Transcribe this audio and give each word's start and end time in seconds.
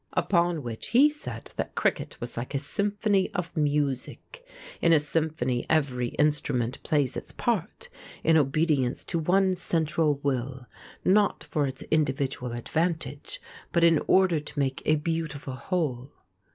Upon 0.13 0.63
which 0.63 0.87
he 0.87 1.11
said 1.11 1.51
that 1.57 1.75
cricket 1.75 2.19
was 2.19 2.35
like 2.35 2.55
a 2.55 2.57
symphony 2.57 3.29
of 3.35 3.55
music. 3.55 4.43
In 4.81 4.93
a 4.93 4.99
symphony 4.99 5.67
every 5.69 6.07
instrument 6.17 6.81
plays 6.81 7.15
its 7.15 7.31
part 7.31 7.87
in 8.23 8.35
obedience 8.35 9.03
to 9.03 9.19
one 9.19 9.55
central 9.55 10.15
will, 10.23 10.65
not 11.05 11.43
for 11.43 11.67
its 11.67 11.83
individual 11.91 12.51
advantage, 12.53 13.39
but 13.71 13.83
in 13.83 13.99
order 14.07 14.39
to 14.39 14.57
make 14.59 14.81
a 14.87 14.95
beautiful 14.95 15.53
whole. 15.53 16.11